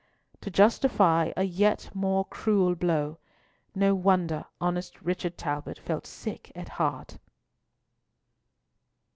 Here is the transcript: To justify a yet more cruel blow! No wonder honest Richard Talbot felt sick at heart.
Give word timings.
To 0.41 0.49
justify 0.49 1.31
a 1.37 1.43
yet 1.43 1.91
more 1.93 2.25
cruel 2.25 2.73
blow! 2.73 3.19
No 3.75 3.93
wonder 3.93 4.45
honest 4.59 4.99
Richard 5.03 5.37
Talbot 5.37 5.77
felt 5.77 6.07
sick 6.07 6.51
at 6.55 6.69
heart. 6.69 7.19